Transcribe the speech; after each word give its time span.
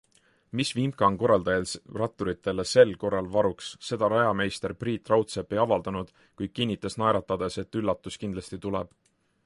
Mis 0.59 0.69
vimka 0.75 1.05
on 1.07 1.17
korraldajail 1.23 1.65
rattureile 2.03 2.65
sel 2.69 2.93
korral 3.03 3.29
varuks, 3.35 3.69
seda 3.89 4.09
rajameister 4.13 4.75
Priit 4.83 5.13
Raudsepp 5.13 5.55
ei 5.57 5.63
avaldanud, 5.65 6.13
kuid 6.41 6.55
kinnitas 6.61 7.01
naeratades, 7.03 7.63
et 7.65 7.83
üllatus 7.83 8.19
kindlasti 8.25 8.65
tuleb. 8.67 8.97